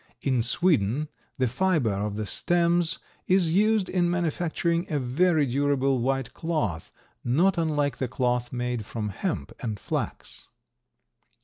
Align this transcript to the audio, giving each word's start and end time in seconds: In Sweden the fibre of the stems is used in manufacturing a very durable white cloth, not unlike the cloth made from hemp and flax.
In 0.23 0.41
Sweden 0.41 1.09
the 1.37 1.47
fibre 1.47 1.93
of 1.93 2.15
the 2.15 2.25
stems 2.25 2.97
is 3.27 3.53
used 3.53 3.87
in 3.87 4.09
manufacturing 4.09 4.91
a 4.91 4.97
very 4.97 5.45
durable 5.45 5.99
white 5.99 6.33
cloth, 6.33 6.91
not 7.23 7.55
unlike 7.59 7.97
the 7.97 8.07
cloth 8.07 8.51
made 8.51 8.83
from 8.83 9.09
hemp 9.09 9.51
and 9.61 9.79
flax. 9.79 10.47